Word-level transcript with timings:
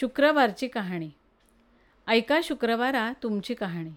शुक्रवारची 0.00 0.68
कहाणी. 0.68 1.10
ऐका 2.06 2.40
शुक्रवारा 2.44 3.12
तुमची 3.22 3.54
कहाणी. 3.54 3.90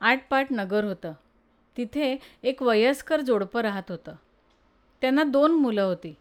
आठपाट 0.00 0.46
नगर 0.50 0.84
होतं. 0.84 1.12
तिथे 1.76 2.16
एक 2.42 2.62
वयस्कर 2.62 3.20
जोडपं 3.20 3.60
राहत 3.60 3.82
होतं. 3.88 4.14
त्यांना 5.00 5.22
दोन 5.22 5.52
मुलं 5.52 5.82
होती. 5.82 6.14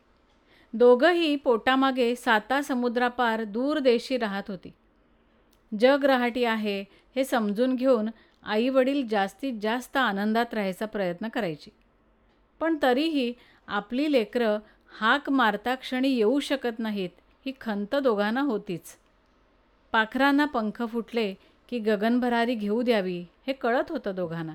दोघंही 0.73 1.35
पोटामागे 1.35 2.15
साता 2.15 2.61
समुद्रापार 2.61 3.43
दूरदेशी 3.43 4.17
राहत 4.17 4.43
होती. 4.47 4.73
जग 5.79 6.05
रहाटी 6.05 6.43
आहे 6.43 6.81
हे 7.15 7.23
समजून 7.23 7.75
घेऊन 7.75 8.09
आईवडील 8.43 9.07
जास्तीत 9.07 9.53
जास्त 9.61 9.97
आनंदात 9.97 10.53
राहायचा 10.53 10.85
प्रयत्न 10.85 11.27
करायची. 11.27 11.69
पण 12.59 12.77
तरीही 12.81 13.33
आपली 13.67 14.11
लेकरं 14.11 14.59
हाक 14.99 15.29
मारता 15.29 15.75
क्षणी 15.75 16.09
येऊ 16.09 16.39
शकत 16.39 16.79
नाहीत 16.79 17.09
ही 17.47 17.53
खंत 17.61 17.95
दोघांना 17.95 18.41
होतीच. 18.41 18.97
पाखरांना 19.91 20.45
पंख 20.45 20.83
फुटले 20.83 21.33
की 21.69 21.79
गगनभरारी 21.79 22.55
घेऊ 22.55 22.81
द्यावी 22.81 23.25
हे 23.47 23.53
कळत 23.53 23.83
होतं 23.89 24.15
दोघांना. 24.15 24.53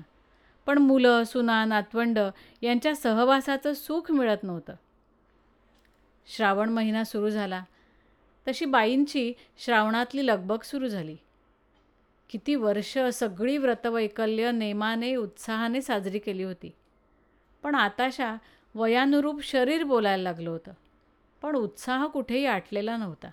पण 0.65 0.77
मुलं 0.77 1.23
सुना 1.23 1.65
नातवंड 1.65 2.19
यांच्या 2.61 2.95
सहवासाचं 2.95 3.73
सुख 3.73 4.11
मिळत 4.11 4.37
नव्हतं. 4.43 4.73
श्रावण 6.27 6.69
महिना 6.69 7.03
सुरू 7.03 7.29
झाला. 7.29 7.63
तशी 8.47 8.65
बाईंची 8.65 9.33
श्रावणातली 9.57 10.27
लगबग 10.27 10.57
सुरू 10.63 10.87
झाली. 10.87 11.15
किती 12.29 12.55
वर्ष 12.55 12.97
सगळी 13.13 13.57
व्रतवैकल्य 13.57 14.51
नेमाने 14.51 15.15
उत्साहाने 15.15 15.81
साजरी 15.81 16.19
केली 16.19 16.43
होती. 16.43 16.71
पण 17.63 17.75
आताशा 17.75 18.35
वयानुरूप 18.75 19.41
शरीर 19.43 19.83
बोलायला 19.83 20.23
लागलं 20.23 20.49
होतं. 20.49 20.71
पण 21.43 21.55
उत्साह 21.55 22.07
कुठेही 22.07 22.45
आटलेला 22.45 22.97
नव्हता. 22.97 23.31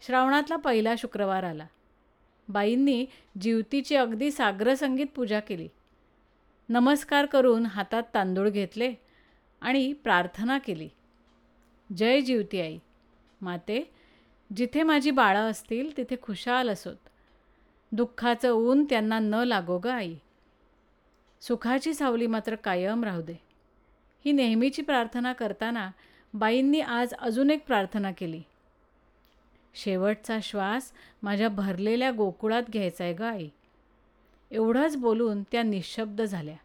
श्रावणातला 0.00 0.56
पहिला 0.56 0.94
शुक्रवार 0.98 1.42
आला. 1.42 1.66
बाईंनी 2.48 3.06
जीवतीची 3.40 3.96
अगदी 3.96 4.30
सागरसंगीत 4.30 5.06
पूजा 5.14 5.40
केली. 5.40 5.68
नमस्कार 6.68 7.26
करून 7.26 7.66
हातात 7.66 8.02
तांदूळ 8.14 8.48
घेतले 8.48 8.94
आणि 9.60 9.92
प्रार्थना 9.92 10.58
केली. 10.58 10.88
जय 11.96 12.20
जीवती 12.20 12.60
आई. 12.60 12.78
माते 13.40 13.94
जिथे 14.56 14.82
माझी 14.82 15.10
बाळं 15.10 15.50
असतील 15.50 15.96
तिथे 15.96 16.16
खुशाल 16.22 16.70
असोत. 16.70 16.96
दुःखाचं 17.92 18.50
ऊन 18.50 18.84
त्यांना 18.84 19.18
न 19.18 19.34
लागो 19.34 19.78
ग 19.78 19.86
आई. 19.86 20.14
सुखाची 21.40 21.94
सावली 21.94 22.26
मात्र 22.26 22.54
कायम 22.54 23.04
राहू 23.04 23.22
दे. 23.22 23.34
ही 24.24 24.32
नेहमीची 24.32 24.82
प्रार्थना 24.82 25.32
करताना 25.32 25.90
बाईंनी 26.38 26.80
आज 26.80 27.12
अजून 27.14 27.50
एक 27.50 27.66
प्रार्थना 27.66 28.10
केली. 28.12 28.42
शेवटचा 29.74 30.38
श्वास 30.42 30.92
माझ्या 31.22 31.48
भरलेल्या 31.48 32.10
गोकुळात 32.10 32.62
घ्यायचा 32.72 33.04
आहे 33.04 33.12
ग 33.12 33.22
आई. 33.22 33.48
एवढंच 34.50 34.96
बोलून 34.96 35.42
त्या 35.42 35.62
निशब्द 35.62 36.22
झाल्या. 36.22 36.56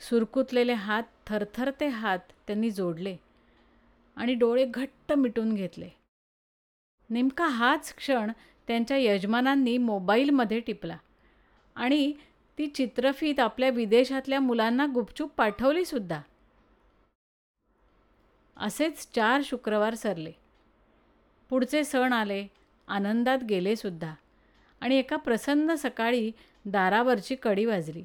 सुरकुतलेले 0.00 0.72
हात 0.72 1.02
थरथरते 1.26 1.86
हात 1.86 2.18
त्यांनी 2.46 2.70
जोडले 2.70 3.16
आणि 4.16 4.34
डोळे 4.34 4.66
घट्ट 4.66 5.12
मिटून 5.12 5.54
घेतले. 5.54 5.88
नेमका 7.10 7.46
हाच 7.46 7.94
क्षण 7.94 8.32
त्यांच्या 8.66 8.96
यजमानांनी 8.96 9.78
मोबाईलमध्ये 9.78 10.60
टिपला 10.60 10.96
आणि 11.74 12.12
ती 12.58 12.66
चित्रफीत 12.66 13.40
आपल्या 13.40 13.70
विदेशातल्या 13.70 14.40
मुलांना 14.40 14.86
गुपचूप 14.86 15.30
पाठवलीसुद्धा 15.36 16.20
असेच 18.56 19.08
चार 19.14 19.40
शुक्रवार 19.44 19.94
सरले. 19.94 20.32
पुढचे 21.50 21.84
सण 21.84 22.12
आले 22.12 22.46
आनंदात 22.88 23.38
गेलेसुद्धा 23.44 24.14
आणि 24.80 24.96
एका 24.96 25.16
प्रसन्न 25.16 25.74
सकाळी 25.74 26.32
दारावरची 26.64 27.34
कडी 27.34 27.64
वाजली. 27.64 28.04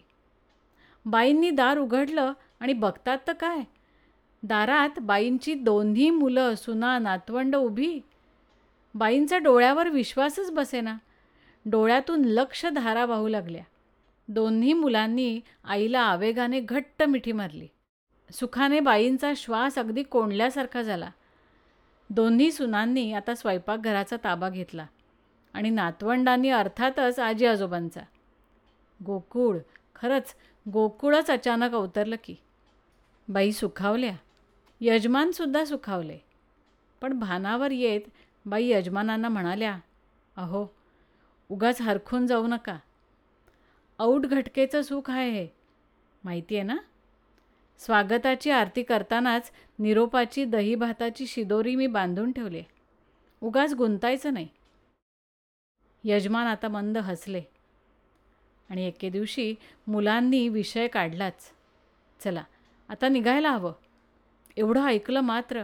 बाईंनी 1.05 1.49
दार 1.49 1.77
उघडलं 1.77 2.33
आणि 2.59 2.73
बघतात 2.73 3.17
तर 3.27 3.33
काय? 3.33 3.59
दारात 4.43 4.99
बाईंची 4.99 5.53
दोन्ही 5.53 6.09
मुलं 6.09 6.55
सुना 6.55 6.99
नातवंड 6.99 7.55
उभी. 7.55 7.99
बाईंचा 8.95 9.37
डोळ्यावर 9.37 9.89
विश्वासच 9.89 10.51
बसेना. 10.51 10.95
डोळ्यातून 11.65 12.25
लक्ष 12.25 12.65
धारा 12.65 13.05
वाहू 13.05 13.27
लागल्या. 13.27 13.63
दोन्ही 14.27 14.73
मुलांनी 14.73 15.39
आईला 15.63 15.99
आवेगाने 15.99 16.59
घट्ट 16.59 17.03
मिठी 17.03 17.31
मारली. 17.31 17.67
सुखाने 18.33 18.79
बाईंचा 18.79 19.33
श्वास 19.37 19.77
अगदी 19.77 20.03
कोंडल्यासारखा 20.03 20.81
झाला. 20.81 21.11
दोन्ही 22.09 22.51
सुनांनी 22.51 23.13
आता 23.13 23.35
स्वयंपाकघराचा 23.35 24.15
ताबा 24.23 24.49
घेतला 24.49 24.85
आणि 25.53 25.69
नातवंडांनी 25.69 26.49
अर्थातच 26.49 27.19
आजी 27.19 27.45
आजोबांचा 27.45 28.01
गोकुळ 29.05 29.57
खरंच 29.95 30.35
गोकुळच 30.69 31.29
अचानक 31.29 31.73
अवतरलं 31.73 32.15
की. 32.23 32.35
बाई 33.27 33.51
सुखावल्या. 33.51 34.15
यजमानसुद्धा 34.81 35.65
सुखावले. 35.65 36.17
पण 37.01 37.13
भानावर 37.13 37.71
येत 37.71 38.01
बाई 38.45 38.67
यजमानांना 38.67 39.29
म्हणाल्या 39.29 39.79
अहो 40.37 40.67
उगाच 41.49 41.81
हरखून 41.81 42.27
जाऊ 42.27 42.47
नका. 42.47 42.77
औट 43.99 44.21
घटकेचं 44.21 44.81
सुख 44.81 45.11
आहे 45.11 45.29
हे. 45.29 45.47
माहिती 46.23 46.55
आहे 46.55 46.63
ना? 46.63 46.77
स्वागताची 47.85 48.51
आरती 48.51 48.83
करतानाच 48.83 49.51
निरोपाची 49.79 50.45
दही 50.45 50.75
भाताची 50.75 51.27
शिदोरी 51.27 51.75
मी 51.75 51.87
बांधून 51.87 52.31
ठेवले. 52.31 52.63
उगाच 53.41 53.73
गुंतायचं 53.73 54.33
नाही. 54.33 54.47
यजमान 56.03 56.47
आता 56.47 56.67
मंद 56.67 56.97
हसले. 56.97 57.41
आणि 58.69 58.87
एके 58.87 59.09
दिवशी 59.09 59.55
मुलांनी 59.87 60.49
विषय 60.49 60.87
काढलाच. 60.87 61.51
चला 62.23 62.43
आता 62.89 63.07
निघायला 63.07 63.51
हवं. 63.51 63.73
एवढं 64.57 64.85
ऐकलं 64.85 65.21
मात्र 65.21 65.63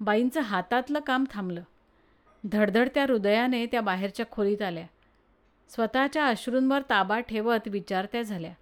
बाईंचं 0.00 0.40
हातातलं 0.40 1.00
काम 1.00 1.24
थांबलं. 1.30 1.62
धडधडत्या 2.44 3.02
हृदयाने 3.02 3.66
त्या 3.66 3.80
बाहेरच्या 3.80 4.26
खोलीत 4.30 4.62
आल्या. 4.62 4.86
स्वतःच्या 5.68 6.26
अश्रूंवर 6.26 6.82
ताबा 6.90 7.20
ठेवत 7.20 7.68
विचारत्या 7.68 8.22
झाल्या. 8.22 8.54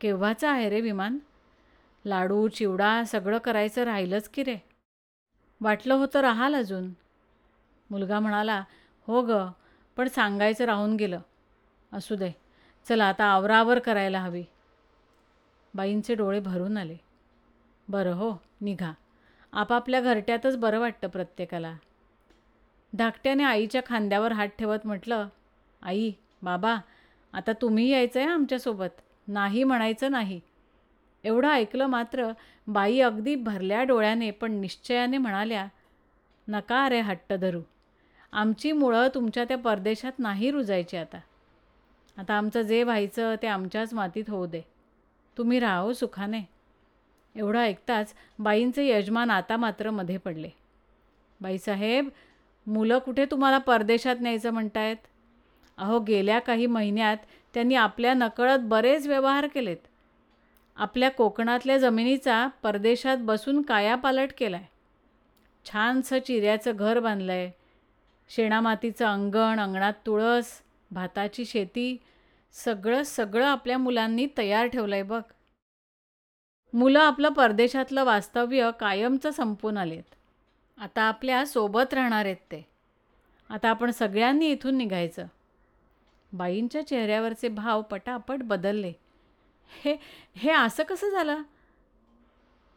केव्हाचं 0.00 0.48
आहे 0.48 0.68
रे 0.68 0.80
विमान? 0.80 1.18
लाडू 2.04 2.48
चिवडा 2.48 3.04
सगळं 3.04 3.38
करायचं 3.38 3.84
राहिलंच 3.84 4.28
की 4.28 4.42
रे. 4.42 4.56
वाटलं 5.60 5.94
होतं 5.94 6.20
राहाल 6.20 6.54
अजून. 6.54 6.92
मुलगा 7.90 8.20
म्हणाला 8.20 8.64
हो 9.06 9.22
ग 9.22 9.46
पण 9.96 10.08
सांगायचं 10.08 10.64
राहून 10.64 10.96
गेलं. 10.96 11.20
असू 11.92 12.14
दे 12.14 12.30
चला 12.86 13.04
आता 13.04 13.24
आवरावर 13.24 13.78
करायला 13.78 14.20
हवी. 14.20 14.44
बाईंचे 15.74 16.14
डोळे 16.14 16.40
भरून 16.40 16.76
आले. 16.76 16.96
बरं 17.88 18.12
हो 18.12 18.32
निघा. 18.60 18.92
आपापल्या 19.52 20.00
घरट्यातच 20.00 20.56
बरं 20.56 20.80
वाटतं 20.80 21.08
प्रत्येकाला. 21.08 21.74
धाकट्याने 22.92 23.44
आईच्या 23.44 23.80
खांद्यावर 23.86 24.32
हात 24.32 24.48
ठेवत 24.58 24.86
म्हटलं 24.86 25.28
आई 25.82 26.12
बाबा 26.42 26.76
आता 27.32 27.52
तुम्ही 27.52 27.88
यायचं 27.88 28.20
आहे 28.20 28.28
आमच्यासोबत. 28.28 29.00
नाही 29.28 29.64
म्हणायचं 29.64 30.10
नाही. 30.10 30.40
एवढं 31.24 31.48
ऐकलं 31.48 31.86
मात्र 31.86 32.32
बाई 32.66 33.00
अगदी 33.00 33.34
भरल्या 33.34 33.84
डोळ्याने 33.84 34.30
पण 34.30 34.52
निश्चयाने 34.52 35.18
म्हणाल्या 35.18 35.66
नका 36.48 36.84
अरे 36.84 37.00
हट्ट 37.00 37.32
धरू. 37.32 37.60
आमची 38.32 38.72
मुळं 38.72 39.08
तुमच्या 39.14 39.44
त्या 39.44 39.58
परदेशात 39.58 40.12
नाही 40.18 40.50
रुजायची 40.50 40.96
आता. 40.96 41.18
आता 42.18 42.34
आमचं 42.34 42.62
जे 42.62 42.82
व्हायचं 42.82 43.34
ते 43.42 43.46
आमच्याच 43.46 43.94
मातीत 43.94 44.24
होऊ 44.28 44.46
दे. 44.46 44.62
तुम्ही 45.38 45.60
राहो 45.60 45.86
हो 45.86 45.92
सुखाने. 45.92 46.40
एवढं 47.36 47.58
ऐकताच 47.58 48.14
बाईंचे 48.38 48.88
यजमान 48.88 49.30
आता 49.30 49.56
मात्रमध्ये 49.56 50.16
पडले. 50.16 50.50
बाईसाहेब 51.40 52.08
मुलं 52.66 52.98
कुठे 52.98 53.24
तुम्हाला 53.24 53.58
परदेशात 53.58 54.16
न्यायचं 54.20 54.50
म्हणतायत? 54.50 54.96
अहो 55.78 55.98
गेल्या 55.98 56.38
काही 56.38 56.66
महिन्यात 56.66 57.16
त्यांनी 57.54 57.74
आपल्या 57.74 58.14
नकळत 58.14 58.58
बरेच 58.58 59.06
व्यवहार 59.06 59.46
केलेत. 59.46 59.76
आपल्या 60.76 61.10
कोकणातल्या 61.10 61.78
जमिनीचा 61.78 62.48
परदेशात 62.62 63.16
बसून 63.20 63.62
कायापालट 63.62 64.30
केला 64.38 64.56
आहे 64.56 64.66
छानसं 65.64 66.18
चिऱ्याचं 66.18 66.72
घर 66.76 67.00
बांधलं 67.00 67.32
आहे 67.32 67.50
शेणामातीचं 68.28 69.06
अंगण 69.06 69.60
अंगणात 69.60 69.92
तुळस 70.06 70.62
भाताची 70.90 71.44
शेती 71.44 71.96
सगळं 72.52 73.02
सगळं 73.02 73.46
आपल्या 73.46 73.78
मुलांनी 73.78 74.26
तयार 74.38 74.66
ठेवलं 74.66 74.94
आहे 74.94 75.02
बघ. 75.02 75.22
मुलं 76.74 77.00
आपलं 77.00 77.28
परदेशातलं 77.28 78.04
वास्तव्य 78.04 78.70
कायमचं 78.80 79.30
संपून 79.30 79.76
आलेत. 79.76 80.14
आता 80.78 81.02
आपल्यासोबत 81.02 81.94
राहणार 81.94 82.24
आहेत 82.24 82.36
ते. 82.36 82.66
आता 83.48 83.68
आपण 83.68 83.90
सगळ्यांनी 83.90 84.46
इथून 84.46 84.74
निघायचं. 84.74 85.26
बाईंच्या 86.32 86.86
चेहऱ्यावरचे 86.86 87.48
भाव 87.48 87.82
पटापट 87.82 88.42
बदलले. 88.42 88.92
हे 89.84 89.96
हे 90.34 90.50
असं 90.50 90.82
कसं 90.82 91.10
झालं? 91.10 91.42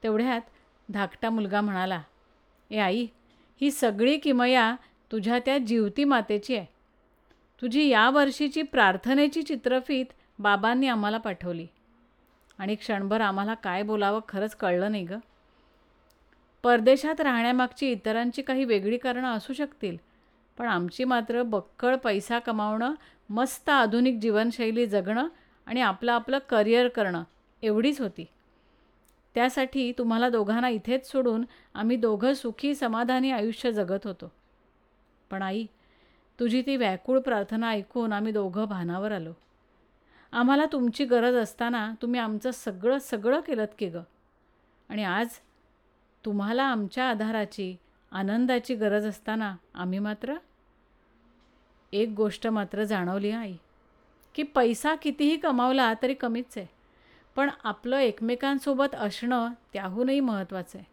तेवढ्यात 0.03 0.41
धाकटा 0.89 1.29
मुलगा 1.29 1.61
म्हणाला 1.61 2.01
ए 2.71 2.77
आई 2.77 3.07
ही 3.61 3.71
सगळी 3.71 4.17
किमया 4.17 4.75
तुझ्या 5.11 5.39
त्या 5.39 5.57
जीवती 5.57 6.03
मातेची 6.03 6.55
आहे. 6.55 6.65
तुझी 7.61 7.87
या 7.87 8.09
वर्षीची 8.09 8.61
प्रार्थनेची 8.61 9.43
चित्रफीत 9.43 10.05
बाबांनी 10.39 10.87
आम्हाला 10.87 11.17
पाठवली. 11.17 11.67
आणि 12.57 12.75
क्षणभर 12.75 13.21
आम्हाला 13.21 13.53
काय 13.53 13.83
बोलावं 13.83 14.19
खरंच 14.29 14.55
कळलं 14.55 14.91
नाही 14.91 15.03
गं. 15.03 15.19
परदेशात 16.63 17.21
राहण्यामागची 17.21 17.91
इतरांची 17.91 18.41
काही 18.41 18.65
वेगळी 18.65 18.97
कारणं 18.97 19.33
असू 19.33 19.53
शकतील 19.53 19.97
पण 20.57 20.67
आमची 20.67 21.03
मात्र 21.03 21.43
बक्कळ 21.43 21.95
पैसा 21.95 22.39
कमावणं 22.39 22.93
मस्त 23.29 23.69
आधुनिक 23.69 24.19
जीवनशैली 24.19 24.85
जगणं 24.85 25.27
आणि 25.65 25.81
आपलं 25.81 26.11
आपलं 26.11 26.37
करिअर 26.49 26.87
करणं 26.87 27.23
एवढीच 27.63 28.01
होती. 28.01 28.25
त्यासाठी 29.35 29.91
तुम्हाला 29.91 30.29
दोघांना 30.29 30.69
इथेच 30.69 31.11
सोडून 31.11 31.45
आम्ही 31.73 31.97
दोघं 31.97 32.33
सुखी 32.33 32.75
समाधानी 32.75 33.31
आयुष्य 33.31 33.71
जगत 33.71 33.99
होतो. 34.03 34.31
पण 35.29 35.41
आई 35.41 35.65
तुझी 36.39 36.61
ती 36.61 36.75
व्याकुळ 36.75 37.19
प्रार्थना 37.19 37.69
ऐकून 37.69 38.13
आम्ही 38.13 38.31
दोघं 38.31 38.65
भानावर 38.65 39.11
आलो. 39.11 39.31
आम्हाला 40.31 40.65
तुमची 40.71 41.05
गरज 41.05 41.35
असताना 41.35 41.93
तुम्ही 42.01 42.19
आमचं 42.19 42.51
सगळं 42.51 42.97
सगळं 42.99 43.39
केलं 43.39 43.65
की 43.79 43.89
गं. 43.89 44.03
आणि 44.89 45.03
आज 45.03 45.27
तुम्हाला 46.25 46.63
आमच्या 46.63 47.09
आधाराची 47.09 47.75
आनंदाची 48.11 48.75
गरज 48.75 49.05
असताना 49.05 49.55
आम्ही 49.73 49.99
मात्र 49.99 50.35
एक 51.91 52.09
गोष्ट 52.09 52.47
मात्र 52.47 52.83
जाणवली 52.83 53.31
आई 53.31 53.53
की 54.35 54.43
पैसा 54.43 54.95
कितीही 54.95 55.37
कमावला 55.37 55.93
तरी 56.01 56.13
कमीच 56.13 56.57
आहे. 56.57 56.67
पण 57.35 57.49
आपलं 57.63 57.97
एकमेकांसोबत 57.97 58.95
असणं 58.95 59.51
त्याहूनही 59.73 60.19
महत्त्वाचं 60.19 60.77
आहे. 60.77 60.85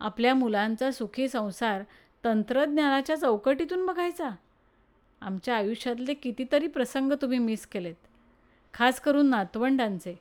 आपल्या 0.00 0.34
मुलांचा 0.34 0.90
सुखी 0.90 1.28
संसार 1.28 1.82
तंत्रज्ञानाच्या 2.24 3.16
चौकटीतून 3.16 3.86
बघायचा. 3.86 4.30
आमच्या 5.20 5.56
आयुष्यातले 5.56 6.14
कितीतरी 6.14 6.66
प्रसंग 6.66 7.12
तुम्ही 7.12 7.38
मिस 7.38 7.66
केलेत. 7.66 7.94
खास 8.74 9.00
करून 9.00 9.26
नातवंडांचे. 9.26 10.18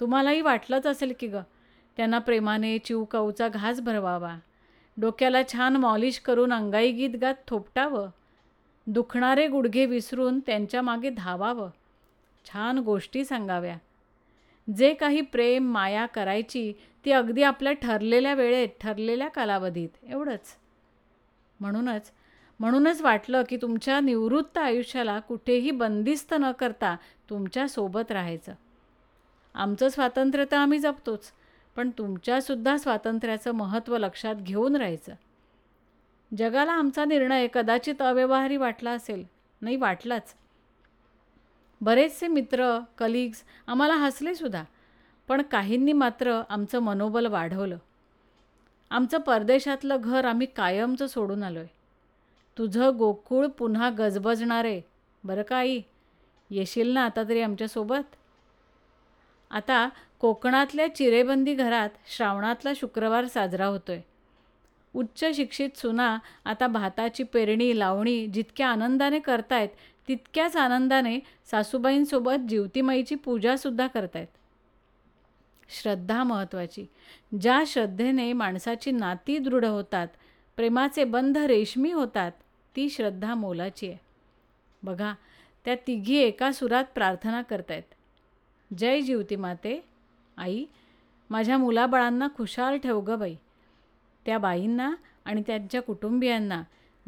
तुम्हालाही 0.00 0.40
वाटलंच 0.40 0.86
असेल 0.86 1.12
की 1.20 1.26
गं 1.26 1.42
त्यांना 1.96 2.18
प्रेमाने 2.18 2.78
चिवकाऊचा 2.78 3.48
घास 3.48 3.80
भरवावा. 3.80 4.36
डोक्याला 4.96 5.38
छान 5.52 5.76
मॉलिश 5.76 6.18
करून 6.18 6.52
अंगाई 6.52 6.92
गीत 6.92 7.10
गात 7.20 7.34
थोपटावं. 7.48 8.10
दुखणारे 8.86 9.48
गुडघे 9.48 9.86
विसरून 9.86 10.40
त्यांच्या 10.40 10.82
मागे 10.82 11.10
धावावं. 11.10 11.70
छान 12.44 12.78
गोष्टी 12.78 13.24
सांगाव्या. 13.24 13.78
जे 14.76 14.94
काही 14.94 15.20
प्रेम 15.20 15.72
माया 15.72 16.06
करायची 16.06 16.72
ती 17.04 17.12
अगदी 17.12 17.42
आपल्या 17.42 17.72
ठरलेल्या 17.72 18.34
वेळेत 18.34 18.68
ठरलेल्या 18.80 19.28
कालावधीत. 19.28 19.88
एवढंच. 20.08 20.56
म्हणूनच 21.60 22.12
म्हणूनच 22.60 23.00
वाटलं 23.00 23.42
की 23.48 23.56
तुमच्या 23.56 24.00
निवृत्त 24.00 24.58
आयुष्याला 24.58 25.20
कुठेही 25.20 25.70
बंदिस्त 25.70 26.34
न 26.40 26.52
करता 26.52 26.96
तुमच्यासोबत 27.30 28.12
राहायचं. 28.12 28.52
आमचं 29.54 29.88
स्वातंत्र्य 29.88 30.44
तर 30.50 30.56
आम्ही 30.56 30.78
जपतोच 30.78 31.32
पण 31.76 31.90
तुमच्यासुद्धा 31.98 32.76
स्वातंत्र्याचं 32.76 33.52
महत्त्व 33.52 33.98
लक्षात 33.98 34.34
घेऊन 34.34 34.76
राहायचं. 34.76 35.12
जगाला 36.38 36.72
आमचा 36.72 37.04
निर्णय 37.04 37.46
कदाचित 37.54 38.02
अव्यवहारी 38.02 38.56
वाटला 38.56 38.90
असेल. 38.90 39.24
नाही 39.62 39.76
वाटलाच. 39.76 40.34
बरेचसे 41.80 42.26
मित्र 42.28 42.78
कलिग्स 42.98 43.42
आम्हाला 43.66 43.94
हसलेसुद्धा 43.94 44.62
पण 45.28 45.42
काहींनी 45.42 45.92
मात्र 45.92 46.40
आमचं 46.48 46.78
मनोबल 46.78 47.26
वाढवलं. 47.26 47.76
आमचं 48.90 49.18
परदेशातलं 49.18 49.96
घर 50.00 50.24
आम्ही 50.24 50.46
कायमचं 50.46 51.06
सोडून 51.06 51.42
आलो 51.42 51.58
आहे 51.58 51.68
तुझं 52.56 52.96
गोकुळ 52.98 53.46
पुन्हा 53.46 53.90
गजबजणार. 53.90 54.64
आहे 54.64 54.80
बरं 55.24 55.42
का 55.42 55.56
आई? 55.56 55.80
येशील 56.50 56.92
ना 56.94 57.04
आता 57.04 57.22
तरी 57.22 57.40
आमच्यासोबत? 57.40 58.16
आता 59.50 59.88
कोकणातल्या 60.20 60.94
चिरेबंदी 60.94 61.54
घरात 61.54 61.90
श्रावणातला 62.16 62.72
शुक्रवार 62.76 63.26
साजरा 63.26 63.66
होतो 63.66 63.92
आहे 63.92 64.11
उच्च 64.94 65.24
शिक्षित 65.34 65.76
सुना 65.76 66.18
आता 66.44 66.66
भाताची 66.66 67.22
पेरणी 67.22 67.78
लावणी 67.78 68.26
जितक्या 68.26 68.68
आनंदाने 68.68 69.18
करतायत 69.18 69.68
तितक्याच 70.08 70.56
आनंदाने 70.56 71.18
सासूबाईंसोबत 71.50 72.48
जीवतीमाईची 72.48 73.14
पूजासुद्धा 73.14 73.86
करतायत. 73.86 74.26
श्रद्धा 75.68 76.24
महत्त्वाची 76.24 76.86
ज्या 77.40 77.62
श्रद्धेने 77.66 78.32
माणसाची 78.32 78.90
नाती 78.90 79.38
दृढ 79.38 79.64
होतात 79.64 80.08
प्रेमाचे 80.56 81.04
बंध 81.04 81.38
रेशमी 81.38 81.92
होतात 81.92 82.32
ती 82.76 82.88
श्रद्धा 82.90 83.34
मोलाची 83.34 83.88
आहे. 83.88 83.98
बघा 84.82 85.14
त्या 85.64 85.74
तिघी 85.86 86.16
एका 86.16 86.52
सुरात 86.52 86.84
प्रार्थना 86.94 87.42
करतायत. 87.42 87.82
जय 88.78 89.00
जीवती 89.00 89.36
माते 89.36 89.84
आई 90.36 90.64
माझ्या 91.30 91.58
मुलाबाळांना 91.58 92.28
खुशाल 92.36 92.76
ठेव 92.76 93.00
गं 93.00 93.18
बाई. 93.18 93.36
त्या 94.26 94.38
बाईंना 94.38 94.94
आणि 95.24 95.42
त्यांच्या 95.46 95.82
कुटुंबियांना 95.82 96.62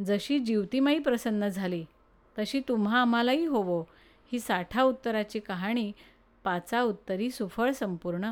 जशी 0.04 0.38
जीवतीमाई 0.38 0.98
प्रसन्न 0.98 1.48
झाली 1.48 1.84
तशी 2.38 2.60
तुम्हा 2.68 3.00
आम्हालाही 3.00 3.46
होवो. 3.46 3.84
ही 4.32 4.40
साठा 4.40 4.82
उत्तराची 4.82 5.38
कहाणी 5.38 5.92
पाचा 6.44 6.82
उत्तरी 6.82 7.30
सुफळ 7.30 7.70
संपूर्ण. 7.70 8.30